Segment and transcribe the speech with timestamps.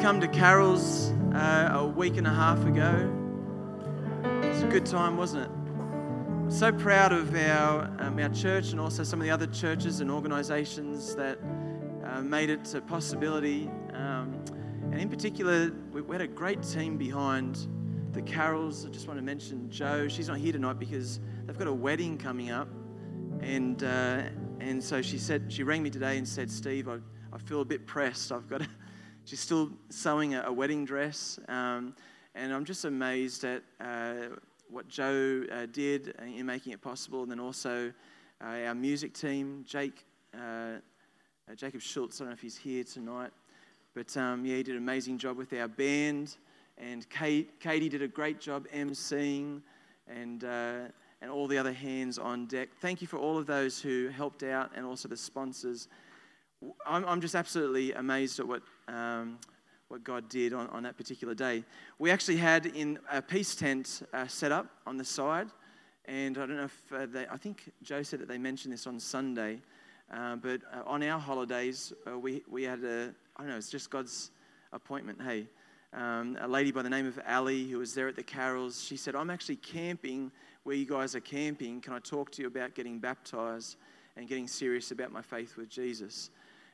[0.00, 3.12] come to Carol's uh, a week and a half ago?
[4.42, 5.50] It was a good time, wasn't it?
[5.50, 10.00] I'm so proud of our, um, our church and also some of the other churches
[10.00, 11.38] and organisations that
[12.02, 13.68] uh, made it a possibility.
[13.92, 14.42] Um,
[14.84, 17.68] and in particular, we, we had a great team behind
[18.12, 18.86] the Carols.
[18.86, 20.08] I just want to mention Joe.
[20.08, 22.68] She's not here tonight because they've got a wedding coming up.
[23.42, 24.22] And, uh,
[24.60, 27.00] and so she said, she rang me today and said, Steve, I,
[27.34, 28.32] I feel a bit pressed.
[28.32, 28.62] I've got,
[29.24, 31.38] she's still sewing a, a wedding dress.
[31.48, 31.94] Um,
[32.34, 34.36] and I'm just amazed at uh,
[34.68, 37.22] what Joe uh, did in making it possible.
[37.22, 37.92] And then also
[38.42, 40.04] uh, our music team, Jake,
[40.34, 40.38] uh,
[41.50, 43.30] uh, Jacob Schultz, I don't know if he's here tonight.
[43.94, 46.36] But um, yeah, he did an amazing job with our band.
[46.78, 49.62] And Kate, Katie did a great job emceeing.
[50.06, 50.44] And
[51.22, 52.70] and all the other hands on deck.
[52.80, 55.88] Thank you for all of those who helped out and also the sponsors.
[56.86, 59.38] I'm, I'm just absolutely amazed at what, um,
[59.88, 61.64] what God did on, on that particular day.
[61.98, 65.48] We actually had in a peace tent uh, set up on the side,
[66.04, 68.86] and I don't know if uh, they, I think Joe said that they mentioned this
[68.86, 69.60] on Sunday,
[70.12, 73.70] uh, but uh, on our holidays, uh, we, we had a, I don't know, it's
[73.70, 74.30] just God's
[74.72, 75.20] appointment.
[75.22, 75.46] Hey,
[75.92, 78.96] um, a lady by the name of Ali who was there at the carols, she
[78.96, 80.30] said, I'm actually camping
[80.64, 83.76] where you guys are camping, can I talk to you about getting baptized
[84.16, 86.30] and getting serious about my faith with Jesus?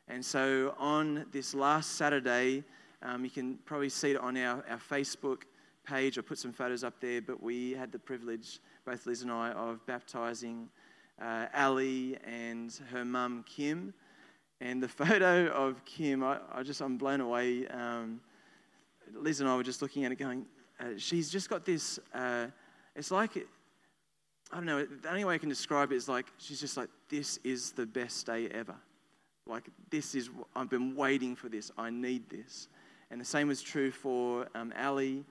[0.08, 2.62] And so on this last Saturday,
[3.02, 5.42] um, you can probably see it on our, our Facebook
[5.84, 6.18] page.
[6.18, 9.50] I put some photos up there, but we had the privilege, both Liz and I,
[9.50, 10.68] of baptizing
[11.20, 13.92] uh, Ali and her mum, Kim.
[14.60, 17.66] And the photo of Kim, I, I just, I'm blown away.
[17.68, 18.20] Um,
[19.12, 20.46] Liz and I were just looking at it going,
[20.78, 22.46] uh, she's just got this, uh,
[22.94, 23.46] it's like
[24.52, 26.88] I don't know, the only way I can describe it is like, she's just like,
[27.08, 28.76] this is the best day ever.
[29.46, 31.70] Like, this is, I've been waiting for this.
[31.78, 32.68] I need this.
[33.10, 35.24] And the same was true for um, Ali.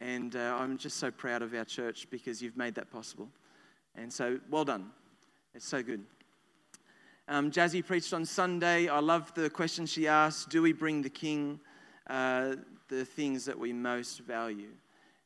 [0.00, 3.28] And uh, I'm just so proud of our church because you've made that possible.
[3.94, 4.90] And so, well done.
[5.54, 6.04] It's so good.
[7.28, 8.88] Um, Jazzy preached on Sunday.
[8.88, 11.60] I love the question she asked Do we bring the King
[12.08, 12.56] uh,
[12.88, 14.70] the things that we most value?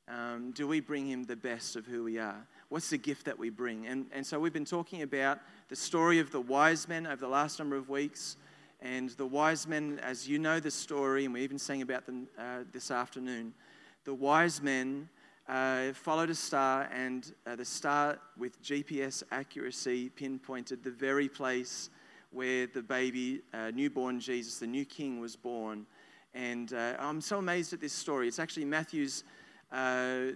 [0.09, 2.47] Um, do we bring him the best of who we are?
[2.69, 3.87] What's the gift that we bring?
[3.87, 5.39] And, and so we've been talking about
[5.69, 8.37] the story of the wise men over the last number of weeks.
[8.81, 12.29] And the wise men, as you know the story, and we even sang about them
[12.39, 13.55] uh, this afternoon,
[14.05, 15.09] the wise men
[15.49, 21.91] uh, followed a star, and uh, the star, with GPS accuracy, pinpointed the very place
[22.33, 25.87] where the baby, uh, newborn Jesus, the new king, was born.
[26.35, 28.29] And uh, I'm so amazed at this story.
[28.29, 29.25] It's actually Matthew's,
[29.73, 30.33] uh,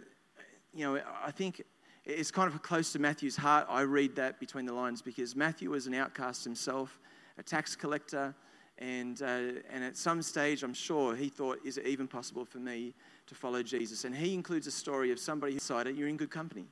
[0.72, 1.62] you know, I think
[2.04, 3.66] it's kind of close to Matthew's heart.
[3.68, 6.98] I read that between the lines because Matthew was an outcast himself,
[7.38, 8.34] a tax collector,
[8.78, 12.58] and, uh, and at some stage, I'm sure he thought, is it even possible for
[12.58, 12.94] me
[13.26, 14.04] to follow Jesus?
[14.04, 16.66] And he includes a story of somebody who decided, you're in good company.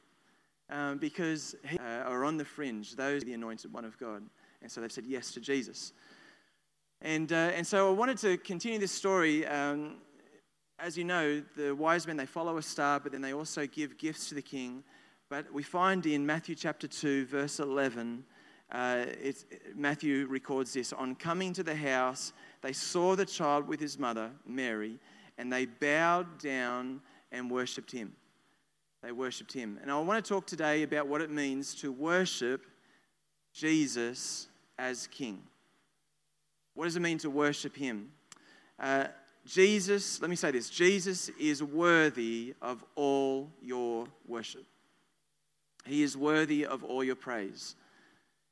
[0.70, 4.22] Um, because he, uh, are on the fringe, those the anointed one of God.
[4.60, 5.92] And so they've said yes to Jesus.
[7.00, 9.46] And, uh, and so I wanted to continue this story.
[9.46, 9.96] Um,
[10.78, 13.96] as you know, the wise men, they follow a star, but then they also give
[13.96, 14.82] gifts to the king.
[15.30, 18.24] But we find in Matthew chapter 2, verse 11,
[18.72, 19.04] uh,
[19.74, 24.30] Matthew records this On coming to the house, they saw the child with his mother,
[24.46, 24.98] Mary,
[25.36, 28.14] and they bowed down and worshipped him.
[29.02, 29.78] They worshipped him.
[29.82, 32.64] And I want to talk today about what it means to worship
[33.52, 35.42] Jesus as King.
[36.74, 38.12] What does it mean to worship him?
[38.80, 39.08] Uh,
[39.44, 44.64] Jesus, let me say this Jesus is worthy of all your worship.
[45.86, 47.76] He is worthy of all your praise.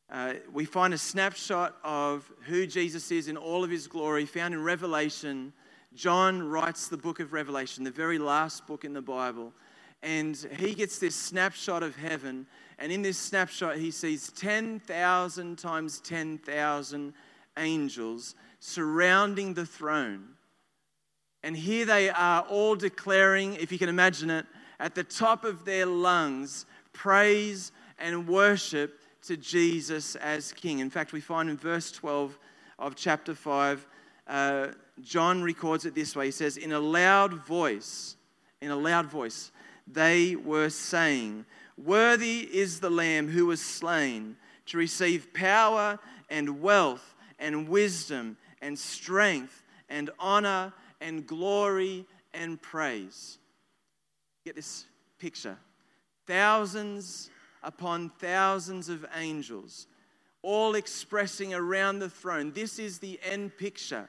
[0.08, 4.54] Uh, we find a snapshot of who Jesus is in all of his glory found
[4.54, 5.52] in Revelation.
[5.94, 9.52] John writes the book of Revelation, the very last book in the Bible.
[10.02, 12.46] And he gets this snapshot of heaven.
[12.78, 17.14] And in this snapshot, he sees 10,000 times 10,000
[17.58, 20.28] angels surrounding the throne.
[21.42, 24.46] And here they are all declaring, if you can imagine it,
[24.78, 30.78] at the top of their lungs, praise and worship to Jesus as King.
[30.78, 32.38] In fact, we find in verse 12
[32.78, 33.86] of chapter 5,
[34.26, 34.68] uh,
[35.02, 36.26] John records it this way.
[36.26, 38.16] He says, In a loud voice,
[38.62, 39.52] in a loud voice,
[39.86, 41.44] they were saying,
[41.76, 45.98] Worthy is the Lamb who was slain to receive power
[46.30, 53.38] and wealth and wisdom and strength and honor and glory and praise.
[54.44, 54.86] Get this
[55.18, 55.58] picture
[56.26, 57.30] thousands
[57.62, 59.86] upon thousands of angels,
[60.42, 62.52] all expressing around the throne.
[62.52, 64.08] This is the end picture.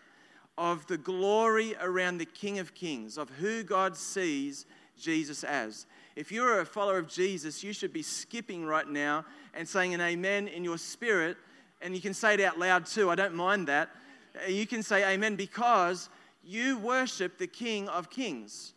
[0.57, 4.65] of the glory around the King of Kings, of who God sees
[4.99, 5.85] Jesus as.
[6.15, 9.23] If you're a follower of Jesus, you should be skipping right now
[9.53, 11.37] and saying an amen in your spirit.
[11.81, 13.11] And you can say it out loud too.
[13.11, 13.89] I don't mind that.
[14.35, 16.09] Uh, you can say amen because
[16.43, 18.73] you worship the King of Kings.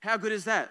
[0.00, 0.70] How good is that?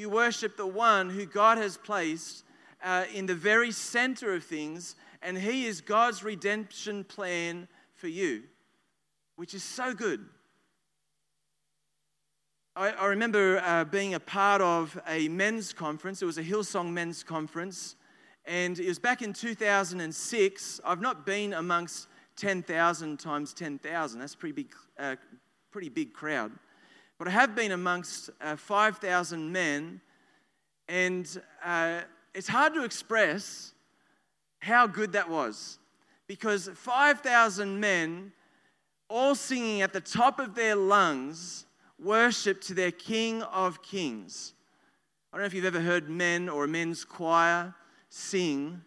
[0.00, 2.44] You worship the one who God has placed
[2.82, 8.44] uh, in the very center of things, and He is God's redemption plan for you,
[9.36, 10.24] which is so good.
[12.74, 16.22] I, I remember uh, being a part of a men's conference.
[16.22, 17.96] It was a Hillsong men's conference.
[18.46, 20.80] And it was back in 2006.
[20.82, 24.18] I've not been amongst 10,000 times 10,000.
[24.18, 25.16] That's a pretty big, uh,
[25.70, 26.52] pretty big crowd.
[27.20, 30.00] But I have been amongst uh, 5,000 men.
[30.88, 31.28] And
[31.62, 32.00] uh,
[32.34, 33.74] it's hard to express
[34.60, 35.78] how good that was.
[36.26, 38.32] Because 5,000 men
[39.10, 41.66] all singing at the top of their lungs
[42.02, 44.54] worship to their King of Kings.
[45.30, 47.74] I don't know if you've ever heard men or a men's choir
[48.08, 48.80] sing,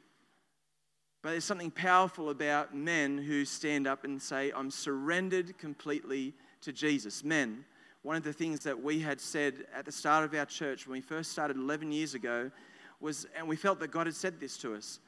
[1.21, 6.73] but there's something powerful about men who stand up and say, I'm surrendered completely to
[6.73, 7.23] Jesus.
[7.23, 7.65] Men,
[8.03, 10.93] one of the things that we had said at the start of our church when
[10.93, 12.51] we first started 11 years ago
[12.99, 14.99] was, and we felt that God had said this to us.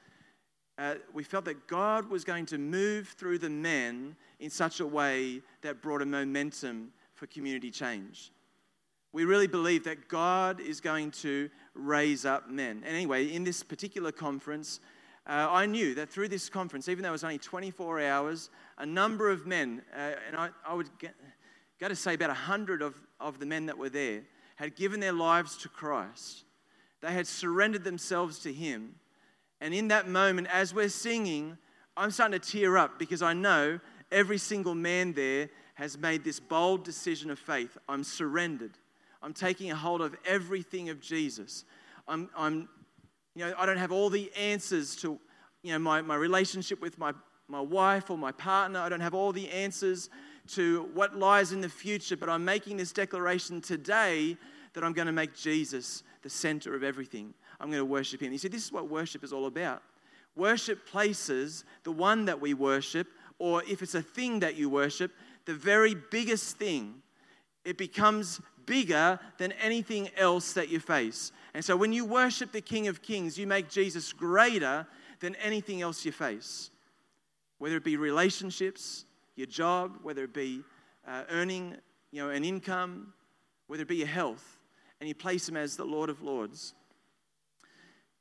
[0.78, 4.86] Uh, we felt that God was going to move through the men in such a
[4.86, 8.32] way that brought a momentum for community change.
[9.12, 12.82] We really believe that God is going to raise up men.
[12.86, 14.80] And anyway, in this particular conference,
[15.28, 18.86] uh, I knew that through this conference, even though it was only 24 hours, a
[18.86, 21.16] number of men, uh, and I, I would get,
[21.80, 24.24] go to say about 100 of, of the men that were there,
[24.56, 26.44] had given their lives to Christ.
[27.02, 28.96] They had surrendered themselves to Him.
[29.62, 31.58] And in that moment, as we're singing,
[31.98, 33.80] I'm starting to tear up because I know
[34.12, 37.78] every single man there has made this bold decision of faith.
[37.88, 38.72] I'm surrendered.
[39.22, 41.66] I'm taking a hold of everything of Jesus.
[42.08, 42.70] I'm, I'm
[43.36, 45.20] you know, I don't have all the answers to,
[45.64, 47.14] you know, my, my relationship with my,
[47.48, 48.80] my wife or my partner.
[48.80, 50.10] I don't have all the answers
[50.50, 54.38] to what lies in the future, but I'm making this declaration today
[54.74, 57.34] that I'm going to make Jesus the center of everything.
[57.60, 58.32] I'm going to worship Him.
[58.32, 59.82] You see, this is what worship is all about.
[60.36, 63.08] Worship places the one that we worship,
[63.40, 65.12] or if it's a thing that you worship,
[65.46, 66.96] the very biggest thing,
[67.64, 71.32] it becomes bigger than anything else that you face.
[71.54, 74.86] And so when you worship the King of Kings, you make Jesus greater
[75.20, 76.70] than anything else you face.
[77.58, 79.05] Whether it be relationships,
[79.36, 80.62] your job, whether it be
[81.08, 81.76] uh, earning
[82.12, 83.14] you know, an income,
[83.68, 84.58] whether it be your health,
[85.00, 86.74] and you place him as the Lord of Lords.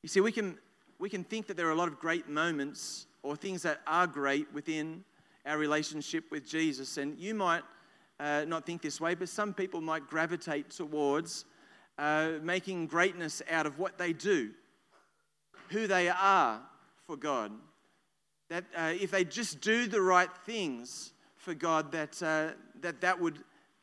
[0.02, 0.58] You see, we can,
[0.98, 4.06] we can think that there are a lot of great moments or things that are
[4.06, 5.04] great within
[5.46, 6.96] our relationship with Jesus.
[6.96, 7.62] And you might
[8.18, 11.44] uh, not think this way, but some people might gravitate towards
[11.98, 14.50] uh, making greatness out of what they do,
[15.68, 16.60] who they are
[17.06, 17.52] for God.
[18.48, 22.50] That uh, if they just do the right things for God, that uh,
[22.80, 23.38] that, that would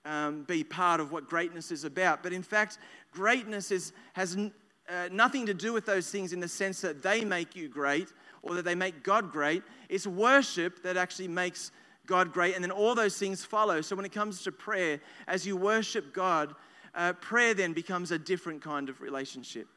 [0.06, 2.24] um, be part of what greatness is about.
[2.24, 2.78] But in fact,
[3.12, 4.52] greatness is, has n-
[4.90, 8.10] uh, nothing to do with those things in the sense that they make you great
[8.42, 9.64] or that they make God great.
[9.90, 11.72] It's worship that actually makes
[12.08, 13.82] God great, and then all those things follow.
[13.82, 16.56] So when it comes to prayer, as you worship God,
[16.96, 19.68] uh, prayer then becomes a different kind of relationship.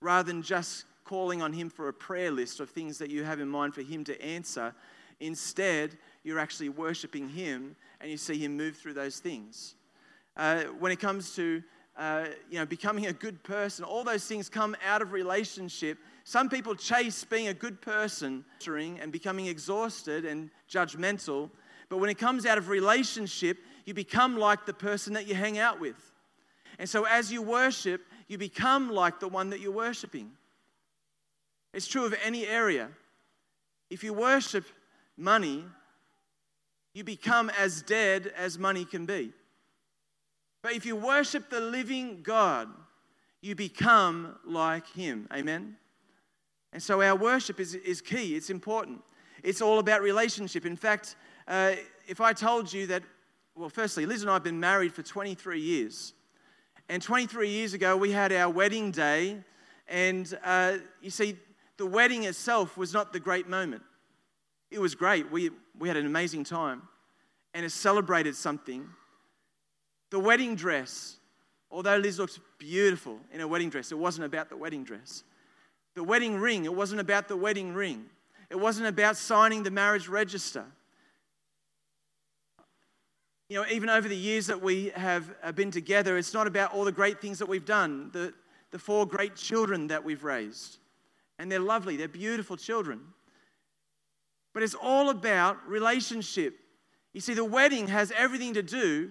[0.00, 3.40] Rather than just calling on Him for a prayer list of things that you have
[3.40, 4.74] in mind for Him to answer,
[5.20, 9.74] instead, you're actually worshiping Him and you see Him move through those things.
[10.36, 11.62] Uh, when it comes to
[11.96, 16.48] uh, you know, becoming a good person, all those things come out of relationship some
[16.48, 21.50] people chase being a good person and becoming exhausted and judgmental.
[21.88, 25.58] But when it comes out of relationship, you become like the person that you hang
[25.58, 25.96] out with.
[26.78, 30.30] And so as you worship, you become like the one that you're worshiping.
[31.72, 32.88] It's true of any area.
[33.90, 34.64] If you worship
[35.16, 35.64] money,
[36.94, 39.32] you become as dead as money can be.
[40.62, 42.68] But if you worship the living God,
[43.40, 45.26] you become like Him.
[45.32, 45.76] Amen?
[46.72, 49.02] And so our worship is, is key, it's important.
[49.42, 50.64] It's all about relationship.
[50.64, 51.16] In fact,
[51.48, 51.72] uh,
[52.06, 53.02] if I told you that,
[53.56, 56.14] well, firstly, Liz and I have been married for 23 years.
[56.88, 59.38] And 23 years ago, we had our wedding day.
[59.88, 61.36] And uh, you see,
[61.82, 63.82] the wedding itself was not the great moment.
[64.70, 65.32] It was great.
[65.32, 66.82] We, we had an amazing time.
[67.54, 68.88] And it celebrated something.
[70.12, 71.16] The wedding dress,
[71.72, 75.24] although Liz looked beautiful in her wedding dress, it wasn't about the wedding dress.
[75.96, 78.04] The wedding ring, it wasn't about the wedding ring.
[78.48, 80.66] It wasn't about signing the marriage register.
[83.48, 86.84] you know, even over the years that we have been together, it's not about all
[86.84, 88.32] the great things that we've done, the,
[88.70, 90.78] the four great children that we've raised.
[91.42, 93.00] And they're lovely, they're beautiful children.
[94.54, 96.54] But it's all about relationship.
[97.14, 99.10] You see, the wedding has everything to do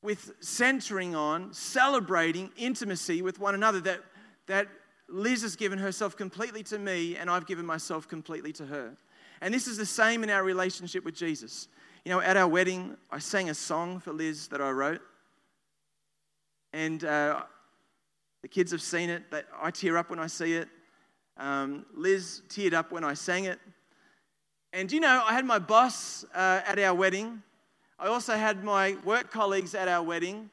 [0.00, 3.80] with centering on, celebrating intimacy with one another.
[3.80, 3.98] That,
[4.46, 4.68] that
[5.08, 8.96] Liz has given herself completely to me, and I've given myself completely to her.
[9.40, 11.66] And this is the same in our relationship with Jesus.
[12.04, 15.00] You know, at our wedding, I sang a song for Liz that I wrote.
[16.72, 17.42] And uh,
[18.42, 19.24] the kids have seen it.
[19.60, 20.68] I tear up when I see it.
[21.36, 23.58] Um, Liz teared up when I sang it.
[24.72, 27.42] And you know, I had my boss uh, at our wedding.
[27.98, 30.50] I also had my work colleagues at our wedding.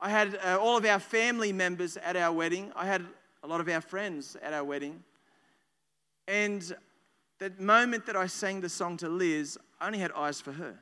[0.00, 2.70] I had uh, all of our family members at our wedding.
[2.76, 3.04] I had
[3.42, 5.02] a lot of our friends at our wedding.
[6.28, 6.74] And
[7.38, 10.78] the moment that I sang the song to Liz, I only had eyes for her.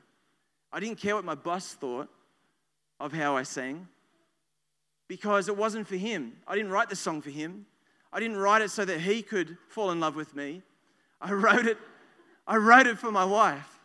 [0.71, 2.09] I didn't care what my boss thought
[2.99, 3.87] of how I sang
[5.07, 6.33] because it wasn't for him.
[6.47, 7.65] I didn't write the song for him.
[8.15, 10.61] I didn't write it so that he could fall in love with me.
[11.19, 11.77] I wrote it
[12.47, 13.81] I wrote it for my wife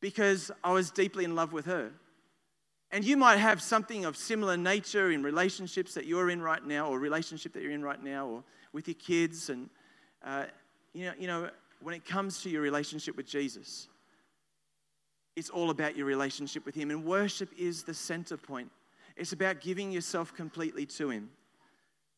[0.00, 1.90] because I was deeply in love with her.
[2.92, 6.88] And you might have something of similar nature in relationships that you're in right now,
[6.88, 9.50] or relationship that you're in right now, or with your kids.
[9.50, 9.68] And
[10.24, 10.44] uh,
[10.94, 11.50] you know, you know,
[11.82, 13.88] when it comes to your relationship with Jesus,
[15.34, 16.90] it's all about your relationship with Him.
[16.90, 18.70] And worship is the center point.
[19.14, 21.28] It's about giving yourself completely to Him.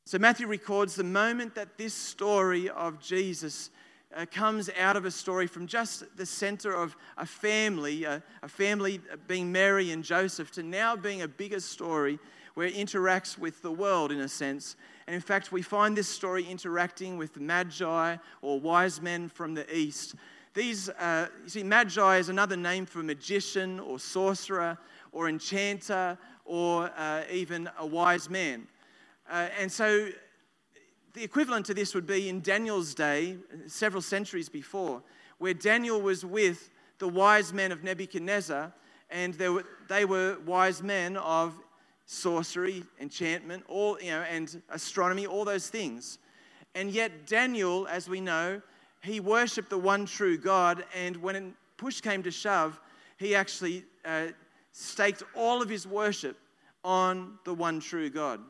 [0.08, 3.68] So Matthew records the moment that this story of Jesus
[4.16, 8.48] uh, comes out of a story from just the center of a family, uh, a
[8.48, 12.18] family being Mary and Joseph, to now being a bigger story
[12.54, 14.76] where it interacts with the world in a sense.
[15.06, 19.52] And in fact, we find this story interacting with the Magi or wise men from
[19.52, 20.14] the east.
[20.54, 24.78] These, uh, you see, Magi is another name for magician or sorcerer
[25.12, 28.68] or enchanter or uh, even a wise man.
[29.30, 30.08] Uh, and so
[31.14, 35.02] the equivalent to this would be in Daniel's day, several centuries before,
[35.38, 38.72] where Daniel was with the wise men of Nebuchadnezzar,
[39.10, 41.54] and were, they were wise men of
[42.06, 46.18] sorcery, enchantment, all you know, and astronomy, all those things.
[46.74, 48.62] And yet Daniel, as we know,
[49.02, 52.80] he worshipped the one true God, and when push came to shove,
[53.18, 54.28] he actually uh,
[54.72, 56.38] staked all of his worship
[56.84, 58.40] on the one true God.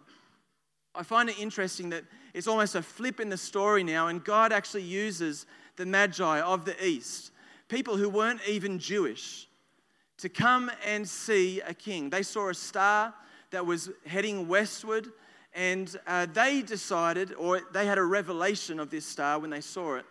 [0.99, 2.03] I find it interesting that
[2.35, 6.65] it's almost a flip in the story now, and God actually uses the Magi of
[6.65, 7.31] the East,
[7.69, 9.47] people who weren't even Jewish,
[10.17, 12.11] to come and see a king.
[12.11, 13.15] They saw a star
[13.53, 15.07] that was heading westward,
[15.55, 19.95] and uh, they decided, or they had a revelation of this star when they saw
[19.95, 20.05] it,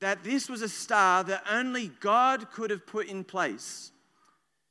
[0.00, 3.92] that this was a star that only God could have put in place.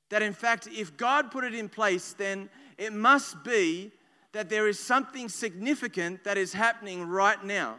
[0.10, 3.92] That in fact, if God put it in place, then it must be
[4.34, 7.78] that there is something significant that is happening right now.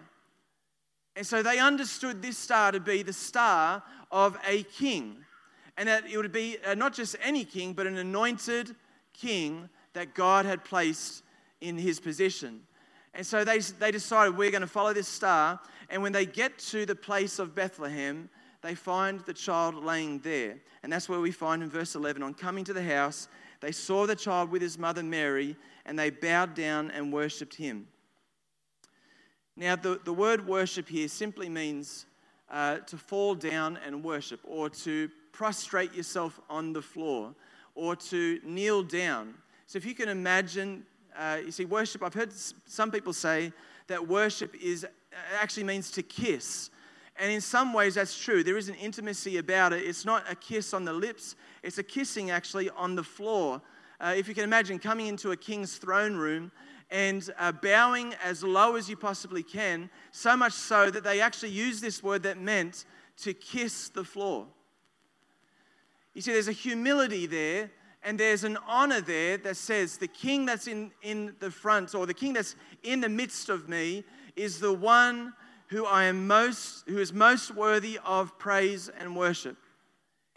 [1.17, 5.17] And so they understood this star to be the star of a king.
[5.77, 8.75] And that it would be uh, not just any king, but an anointed
[9.13, 11.23] king that God had placed
[11.61, 12.61] in his position.
[13.15, 15.61] And so they, they decided we're going to follow this star.
[15.91, 18.29] And when they get to the place of Bethlehem,
[18.63, 20.57] they find the child laying there.
[20.83, 23.29] And that's where we find in verse 11 on coming to the house,
[23.65, 25.57] they saw the child with his mother Mary,
[25.87, 27.89] and they bowed down and worshipped him.
[29.57, 32.05] Now, the, the word worship here simply means
[32.51, 37.35] uh, to fall down and worship, or to prostrate yourself on the floor,
[37.75, 39.33] or to kneel down.
[39.67, 40.85] So, if you can imagine,
[41.17, 42.35] uh, you see, worship, I've heard
[42.67, 43.51] some people say
[43.87, 44.87] that worship is
[45.41, 46.69] actually means to kiss.
[47.17, 48.43] And in some ways, that's true.
[48.43, 49.85] There is an intimacy about it.
[49.85, 53.63] It's not a kiss on the lips, it's a kissing actually on the floor
[54.01, 56.51] uh, if you can imagine coming into a king's throne room
[56.91, 61.51] and uh, bowing as low as you possibly can, so much so that they actually
[61.51, 62.85] use this word that meant
[63.17, 64.47] to kiss the floor.
[66.13, 67.71] You see, there's a humility there,
[68.03, 72.07] and there's an honor there that says the king that's in, in the front, or
[72.07, 74.05] the king that's in the midst of me,
[74.37, 75.33] is the one
[75.75, 79.57] who I am most, who is most worthy of praise and worship.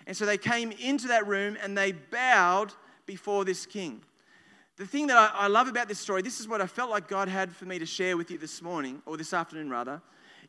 [0.07, 2.73] And so they came into that room and they bowed
[3.05, 4.01] before this king.
[4.77, 7.07] The thing that I, I love about this story, this is what I felt like
[7.07, 10.01] God had for me to share with you this morning, or this afternoon rather,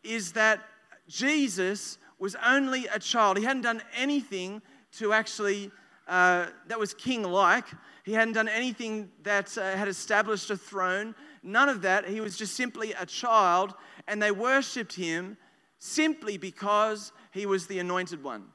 [0.02, 0.60] is that
[1.06, 3.36] Jesus was only a child.
[3.36, 5.70] He hadn't done anything to actually,
[6.06, 7.66] uh, that was king like.
[8.04, 11.14] He hadn't done anything that uh, had established a throne.
[11.42, 12.08] None of that.
[12.08, 13.74] He was just simply a child,
[14.06, 15.36] and they worshipped him
[15.78, 18.46] simply because he was the anointed one.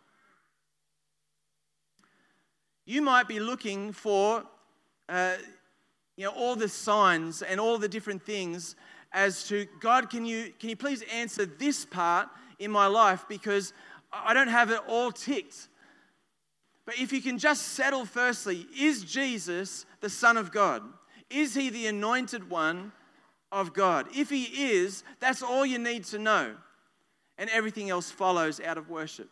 [2.86, 4.44] You might be looking for
[5.08, 5.36] uh,
[6.18, 8.76] you know, all the signs and all the different things
[9.12, 12.28] as to God, can you, can you please answer this part
[12.60, 13.74] in my life because
[14.12, 15.68] I don't have it all ticked.
[16.86, 20.84] But if you can just settle firstly, is Jesus the Son of God?
[21.34, 22.92] Is he the anointed one
[23.52, 24.08] of God?
[24.16, 26.56] If he is, that's all you need to know.
[27.40, 29.30] And everything else follows out of worship.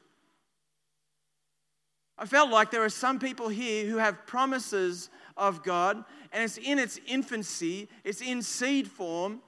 [2.18, 6.04] I felt like there are some people here who have promises of God,
[6.34, 9.42] and it's in its infancy, it's in seed form.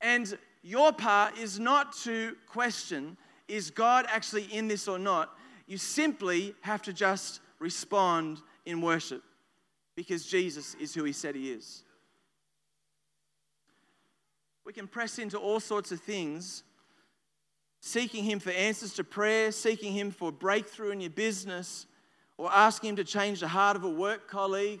[0.00, 3.16] And your part is not to question,
[3.48, 5.36] is God actually in this or not?
[5.66, 9.22] You simply have to just respond in worship
[9.94, 11.84] because Jesus is who he said he is.
[14.64, 16.62] We can press into all sorts of things,
[17.80, 21.86] seeking him for answers to prayer, seeking him for breakthrough in your business,
[22.38, 24.80] or asking him to change the heart of a work colleague.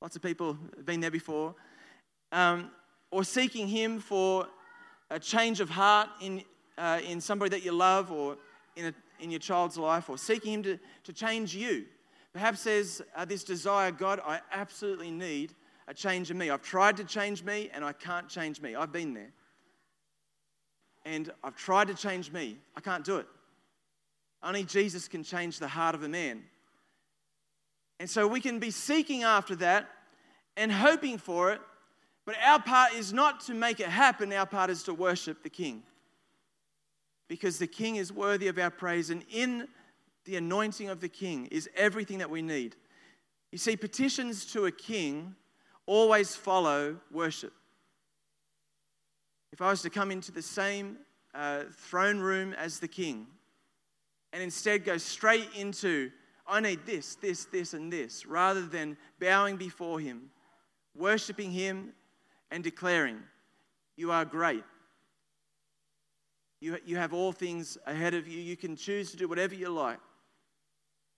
[0.00, 1.54] Lots of people have been there before.
[2.32, 2.70] Um,
[3.10, 4.48] or seeking him for
[5.10, 6.42] a change of heart in,
[6.76, 8.36] uh, in somebody that you love or
[8.76, 11.84] in, a, in your child's life, or seeking him to, to change you.
[12.34, 15.54] Perhaps there's uh, this desire God, I absolutely need
[15.86, 16.50] a change in me.
[16.50, 18.74] I've tried to change me and I can't change me.
[18.74, 19.30] I've been there.
[21.06, 22.58] And I've tried to change me.
[22.76, 23.26] I can't do it.
[24.42, 26.42] Only Jesus can change the heart of a man.
[28.00, 29.88] And so we can be seeking after that
[30.56, 31.60] and hoping for it,
[32.26, 35.50] but our part is not to make it happen, our part is to worship the
[35.50, 35.82] King.
[37.28, 39.68] Because the King is worthy of our praise, and in
[40.24, 42.76] the anointing of the King is everything that we need.
[43.52, 45.36] You see, petitions to a king
[45.86, 47.52] always follow worship.
[49.52, 50.96] If I was to come into the same
[51.32, 53.28] uh, throne room as the king
[54.32, 56.10] and instead go straight into,
[56.48, 60.30] I need this, this, this, and this, rather than bowing before him,
[60.96, 61.92] worshiping him,
[62.50, 63.20] and declaring,
[63.96, 64.64] You are great.
[66.60, 68.40] You, you have all things ahead of you.
[68.40, 70.00] You can choose to do whatever you like.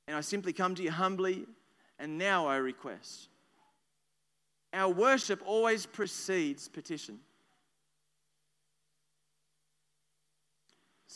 [0.08, 1.46] And I simply come to you humbly,
[1.98, 3.28] and now I request.
[4.72, 7.20] Our worship always precedes petition.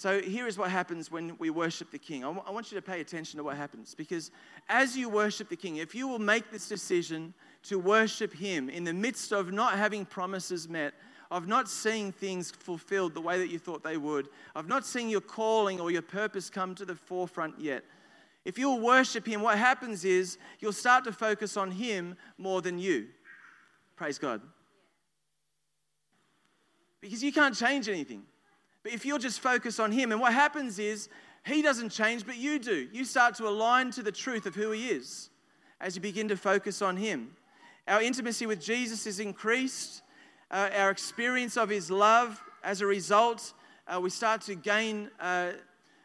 [0.00, 2.24] So here is what happens when we worship the King.
[2.24, 4.30] I, w- I want you to pay attention to what happens because
[4.66, 8.84] as you worship the King, if you will make this decision to worship Him in
[8.84, 10.94] the midst of not having promises met,
[11.30, 15.10] of not seeing things fulfilled the way that you thought they would, of not seeing
[15.10, 17.84] your calling or your purpose come to the forefront yet.
[18.44, 22.78] If you'll worship Him, what happens is you'll start to focus on Him more than
[22.78, 23.08] you.
[23.96, 24.40] Praise God.
[27.00, 28.22] Because you can't change anything.
[28.82, 31.08] But if you'll just focus on Him, and what happens is
[31.44, 32.88] He doesn't change, but you do.
[32.92, 35.30] You start to align to the truth of who He is
[35.80, 37.32] as you begin to focus on Him.
[37.86, 40.02] Our intimacy with Jesus is increased.
[40.50, 43.52] Uh, our experience of His love, as a result,
[43.86, 45.52] uh, we start to gain, uh,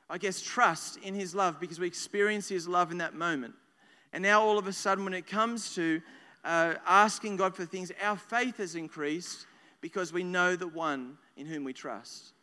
[0.10, 3.56] I guess, trust in His love because we experience His love in that moment.
[4.14, 6.02] And now, all of a sudden, when it comes to
[6.44, 9.48] uh, asking God for things, our faith has increased
[9.82, 12.34] because we know the one in whom we trust.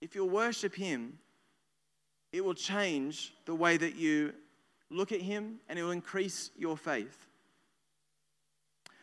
[0.00, 1.18] If you'll worship Him,
[2.32, 4.32] it will change the way that you
[4.90, 7.26] look at Him and it will increase your faith.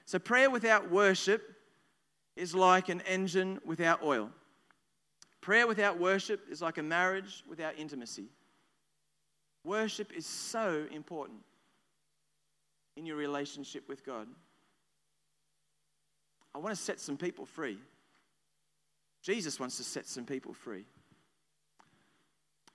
[0.05, 1.53] So, prayer without worship
[2.35, 4.29] is like an engine without oil.
[5.45, 8.25] Prayer without worship is like a marriage without intimacy.
[9.63, 11.37] Worship is so important
[12.97, 14.25] in your relationship with God.
[16.55, 17.77] I want to set some people free.
[19.21, 20.85] Jesus wants to set some people free.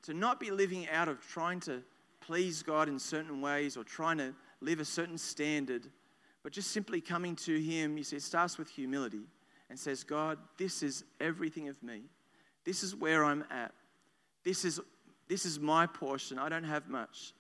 [0.04, 1.83] To not be living out of trying to
[2.20, 5.88] please God in certain ways or trying to live a certain standard
[6.44, 9.22] but just simply coming to Him, you see, it starts with humility
[9.68, 12.04] and says, God, this is everything of me.
[12.64, 13.73] This is where I'm at.
[14.44, 14.81] This is,
[15.29, 16.38] this is my portion.
[16.38, 17.33] I don't have much.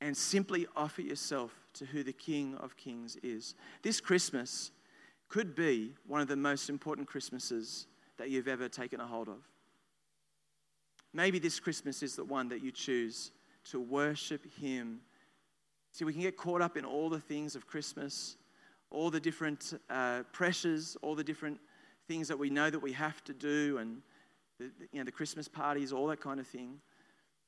[0.00, 3.54] And simply offer yourself to who the King of Kings is.
[3.82, 4.70] This Christmas
[5.28, 7.86] could be one of the most important Christmases
[8.18, 9.42] that you've ever taken a hold of.
[11.12, 13.32] Maybe this Christmas is the one that you choose
[13.70, 15.00] to worship Him
[15.96, 18.36] See, we can get caught up in all the things of Christmas,
[18.90, 21.58] all the different uh, pressures, all the different
[22.08, 24.02] things that we know that we have to do, and
[24.58, 26.80] the, you know, the Christmas parties, all that kind of thing.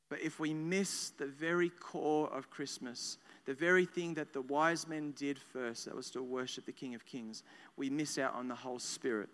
[0.08, 4.88] But if we miss the very core of Christmas, the very thing that the wise
[4.88, 7.42] men did first, that was to worship the King of Kings,
[7.76, 9.28] we miss out on the whole spirit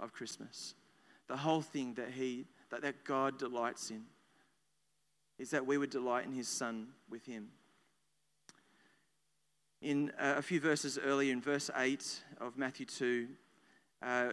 [0.00, 0.74] of Christmas,
[1.28, 4.04] the whole thing that He, that, that God delights in.
[5.38, 7.48] is that we would delight in his Son with him.
[9.80, 13.28] In uh, a few verses earlier, in verse 8 of Matthew 2,
[14.02, 14.30] uh,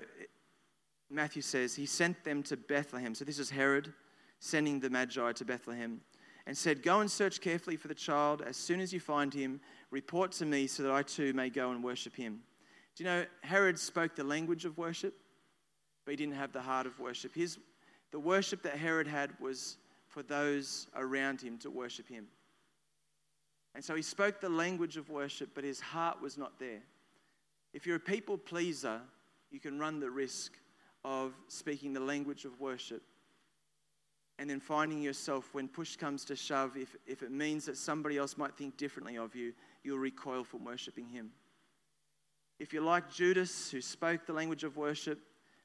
[1.10, 3.16] Matthew says, He sent them to Bethlehem.
[3.16, 3.94] So this is Herod
[4.40, 6.02] sending the Magi to Bethlehem
[6.48, 8.42] and said, Go and search carefully for the child.
[8.42, 9.60] As soon as you find him,
[9.92, 12.42] report to me so that I too may go and worship him.
[12.96, 15.16] Do you know, Herod spoke the language of worship,
[16.06, 17.36] but he didn't have the heart of worship.
[17.36, 17.58] His,
[18.12, 22.28] the worship that Herod had was for those around him to worship him.
[23.74, 26.82] And so he spoke the language of worship, but his heart was not there.
[27.74, 29.02] If you're a people pleaser,
[29.52, 30.54] you can run the risk
[31.06, 33.04] of speaking the language of worship
[34.40, 38.18] and then finding yourself when push comes to shove, if, if it means that somebody
[38.18, 41.30] else might think differently of you, you'll recoil from worshiping him.
[42.60, 45.20] If you're like Judas, who spoke the language of worship,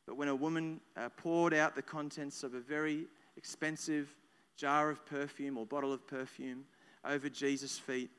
[0.06, 4.14] but when a woman uh, poured out the contents of a very expensive
[4.56, 6.64] jar of perfume or bottle of perfume
[7.04, 8.10] over Jesus' feet,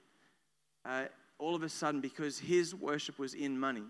[0.85, 1.05] uh,
[1.37, 3.83] all of a sudden, because his worship was in money,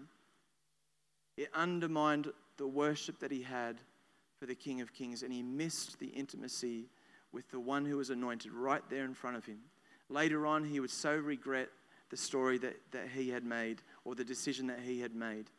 [1.38, 3.78] it undermined the worship that he had
[4.38, 6.90] for the King of Kings, and he missed the intimacy
[7.32, 9.60] with the one who was anointed right there in front of him.
[10.10, 11.70] Later on, he would so regret
[12.10, 15.50] the story that, that he had made or the decision that he had made.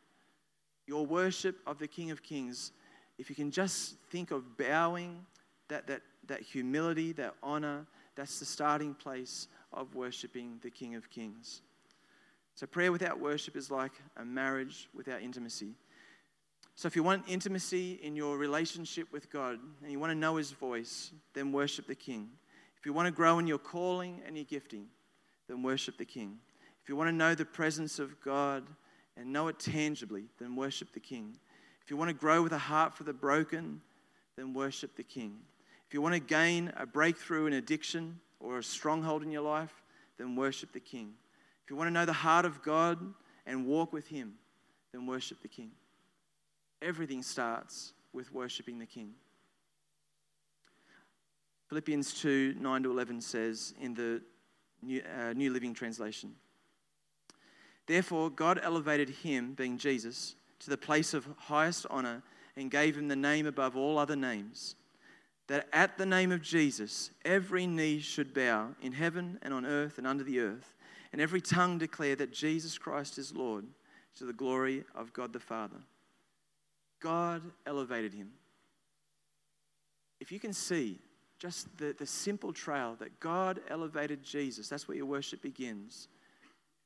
[0.85, 2.71] Your worship of the King of Kings,
[3.17, 5.25] if you can just think of bowing,
[5.69, 11.09] that, that, that humility, that honor, that's the starting place of worshiping the King of
[11.09, 11.61] Kings.
[12.55, 15.73] So, prayer without worship is like a marriage without intimacy.
[16.75, 20.37] So, if you want intimacy in your relationship with God and you want to know
[20.37, 22.29] His voice, then worship the King.
[22.77, 24.87] If you want to grow in your calling and your gifting,
[25.47, 26.39] then worship the King.
[26.81, 28.63] If you want to know the presence of God
[29.15, 31.37] and know it tangibly, then worship the King.
[31.83, 33.79] If you want to grow with a heart for the broken,
[34.35, 35.37] then worship the King.
[35.87, 39.83] If you want to gain a breakthrough in addiction or a stronghold in your life,
[40.17, 41.13] then worship the King.
[41.63, 42.97] If you want to know the heart of God
[43.45, 44.33] and walk with Him,
[44.91, 45.71] then worship the King
[46.83, 49.13] everything starts with worshiping the King.
[51.69, 54.21] Philippians 2 9 to 11 says in the
[54.81, 56.35] New, uh, New Living Translation
[57.85, 62.21] Therefore, God elevated him, being Jesus, to the place of highest honor
[62.55, 64.75] and gave him the name above all other names.
[65.47, 69.97] That at the name of Jesus, every knee should bow in heaven and on earth
[69.97, 70.73] and under the earth,
[71.11, 73.65] and every tongue declare that Jesus Christ is Lord
[74.15, 75.81] to the glory of God the Father.
[77.03, 78.29] God elevated him.
[80.21, 80.99] If you can see
[81.37, 86.07] just the, the simple trail that God elevated Jesus, that's where your worship begins.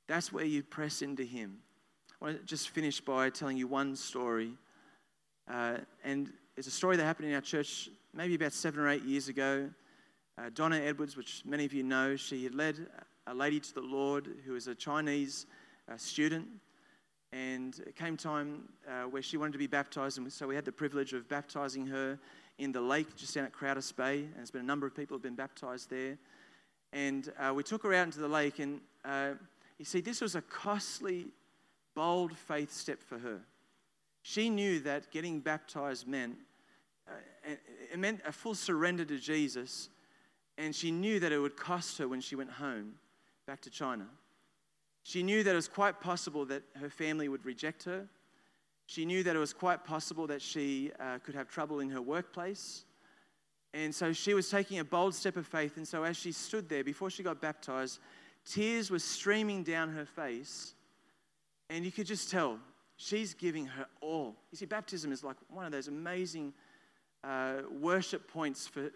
[0.07, 1.59] That's where you press into him.
[2.19, 4.53] I want to just finish by telling you one story.
[5.47, 9.03] Uh, and it's a story that happened in our church maybe about seven or eight
[9.03, 9.69] years ago.
[10.39, 12.87] Uh, Donna Edwards, which many of you know, she had led
[13.27, 15.45] a lady to the Lord who was a Chinese
[15.91, 16.47] uh, student
[17.31, 20.65] and it came time uh, where she wanted to be baptized, and so we had
[20.65, 22.17] the privilege of baptizing her
[22.57, 24.19] in the lake just down at Crowders Bay.
[24.19, 26.17] And there's been a number of people who've been baptized there.
[26.93, 29.31] And uh, we took her out into the lake, and uh,
[29.77, 31.27] you see, this was a costly,
[31.95, 33.39] bold faith step for her.
[34.21, 36.37] She knew that getting baptized meant
[37.07, 37.51] uh,
[37.93, 39.89] it meant a full surrender to Jesus,
[40.57, 42.95] and she knew that it would cost her when she went home
[43.45, 44.05] back to China.
[45.07, 48.09] She knew that it was quite possible that her family would reject her.
[48.87, 52.01] She knew that it was quite possible that she uh, could have trouble in her
[52.01, 52.83] workplace.
[53.73, 55.77] And so she was taking a bold step of faith.
[55.77, 57.99] And so as she stood there before she got baptized,
[58.45, 60.73] tears were streaming down her face.
[61.69, 62.59] And you could just tell
[62.97, 64.35] she's giving her all.
[64.51, 66.51] You see, baptism is like one of those amazing
[67.23, 68.91] uh, worship points for.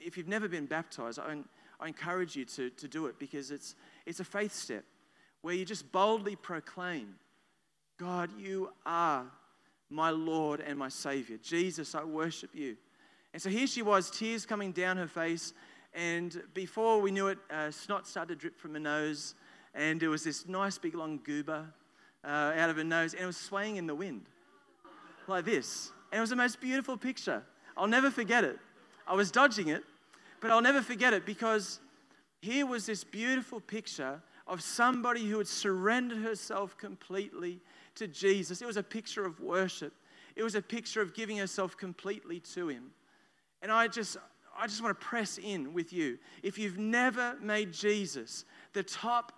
[0.00, 1.38] If you've never been baptized, I,
[1.80, 3.74] I encourage you to, to do it because it's,
[4.06, 4.84] it's a faith step
[5.46, 7.14] where you just boldly proclaim,
[8.00, 9.24] God, you are
[9.88, 11.36] my Lord and my Savior.
[11.40, 12.76] Jesus, I worship you.
[13.32, 15.52] And so here she was, tears coming down her face.
[15.94, 19.36] And before we knew it, uh, snot started to drip from her nose.
[19.72, 21.64] And there was this nice big long goober
[22.24, 23.14] uh, out of her nose.
[23.14, 24.22] And it was swaying in the wind
[25.28, 25.92] like this.
[26.10, 27.44] And it was the most beautiful picture.
[27.76, 28.58] I'll never forget it.
[29.06, 29.84] I was dodging it,
[30.40, 31.78] but I'll never forget it because
[32.42, 37.60] here was this beautiful picture of somebody who had surrendered herself completely
[37.96, 38.62] to Jesus.
[38.62, 39.92] It was a picture of worship,
[40.34, 42.90] it was a picture of giving herself completely to Him.
[43.62, 44.16] And I just,
[44.56, 46.18] I just want to press in with you.
[46.42, 49.32] If you've never made Jesus the top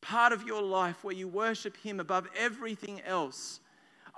[0.00, 3.60] part of your life where you worship Him above everything else,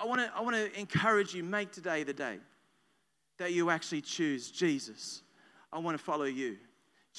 [0.00, 2.38] I want to, I want to encourage you, make today the day
[3.38, 5.22] that you actually choose Jesus.
[5.72, 6.58] I want to follow you.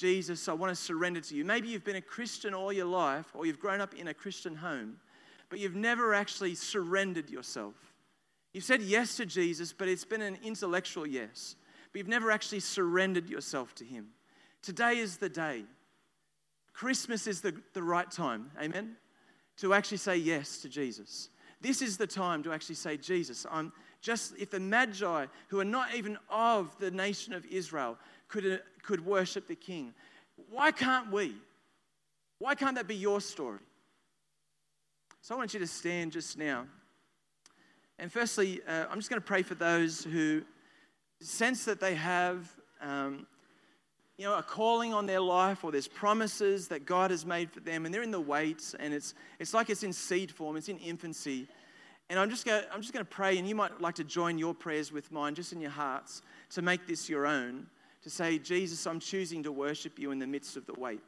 [0.00, 1.44] Jesus, I want to surrender to you.
[1.44, 4.54] Maybe you've been a Christian all your life, or you've grown up in a Christian
[4.54, 4.96] home,
[5.50, 7.74] but you've never actually surrendered yourself.
[8.54, 11.54] You've said yes to Jesus, but it's been an intellectual yes,
[11.92, 14.06] but you've never actually surrendered yourself to Him.
[14.62, 15.64] Today is the day.
[16.72, 18.96] Christmas is the, the right time, amen,
[19.58, 21.28] to actually say yes to Jesus.
[21.60, 25.64] This is the time to actually say, Jesus, I'm just, if the Magi, who are
[25.64, 27.98] not even of the nation of Israel,
[28.30, 29.92] could, could worship the King,
[30.50, 31.34] why can't we?
[32.38, 33.58] Why can't that be your story?
[35.20, 36.66] So I want you to stand just now.
[37.98, 40.42] And firstly, uh, I'm just going to pray for those who
[41.20, 43.26] sense that they have, um,
[44.16, 47.60] you know, a calling on their life or there's promises that God has made for
[47.60, 50.70] them and they're in the wait and it's, it's like it's in seed form, it's
[50.70, 51.46] in infancy.
[52.08, 54.36] And I'm just, going, I'm just going to pray, and you might like to join
[54.36, 57.68] your prayers with mine just in your hearts to make this your own,
[58.02, 61.00] to say, Jesus, I'm choosing to worship you in the midst of the wait.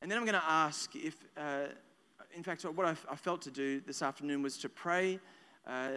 [0.00, 1.66] And then I'm going to ask if, uh,
[2.34, 5.20] in fact, what I, I, felt to do this afternoon was to pray,
[5.66, 5.90] uh,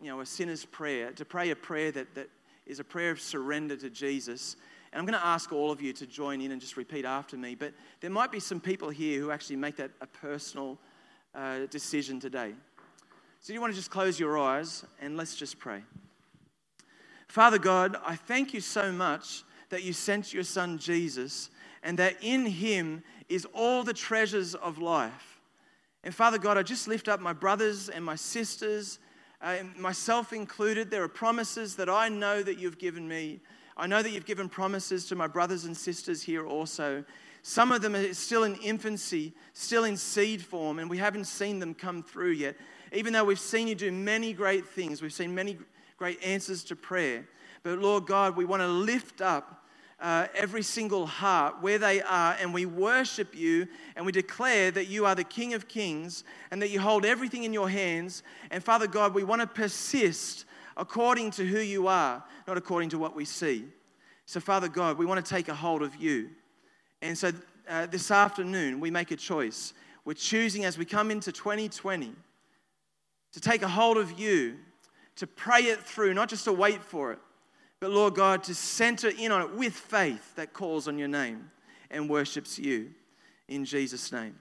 [0.00, 2.28] you know, a sinner's prayer, to pray a prayer that, that
[2.66, 4.56] is a prayer of surrender to Jesus.
[4.92, 7.36] And I'm going to ask all of you to join in and just repeat after
[7.36, 7.54] me.
[7.54, 10.78] But there might be some people here who actually make that a personal
[11.34, 12.54] uh, decision today.
[13.40, 15.82] So, you want to just close your eyes and let's just pray.
[17.30, 21.50] Father God, I thank you so much that you sent your son Jesus
[21.84, 25.40] and that in him is all the treasures of life.
[26.02, 28.98] And Father God, I just lift up my brothers and my sisters,
[29.40, 30.90] uh, myself included.
[30.90, 33.38] There are promises that I know that you've given me.
[33.76, 37.04] I know that you've given promises to my brothers and sisters here also.
[37.42, 41.60] Some of them are still in infancy, still in seed form, and we haven't seen
[41.60, 42.56] them come through yet
[42.92, 45.58] even though we've seen you do many great things, we've seen many
[46.00, 47.28] great answers to prayer.
[47.62, 49.66] But Lord God, we want to lift up
[50.00, 54.86] uh, every single heart where they are, and we worship you and we declare that
[54.86, 58.22] you are the King of Kings and that you hold everything in your hands.
[58.50, 60.46] And Father God, we want to persist
[60.78, 63.66] according to who you are, not according to what we see.
[64.24, 66.30] So, Father God, we want to take a hold of you.
[67.02, 67.30] And so
[67.68, 69.74] uh, this afternoon, we make a choice.
[70.06, 72.14] We're choosing as we come into 2020
[73.32, 74.56] to take a hold of you,
[75.20, 77.18] to pray it through, not just to wait for it,
[77.78, 81.50] but Lord God, to center in on it with faith that calls on your name
[81.90, 82.94] and worships you
[83.46, 84.34] in Jesus' name.